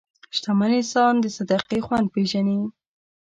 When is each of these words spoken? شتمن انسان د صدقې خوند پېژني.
شتمن 0.35 0.71
انسان 0.79 1.13
د 1.19 1.25
صدقې 1.37 1.79
خوند 1.85 2.07
پېژني. 2.13 2.59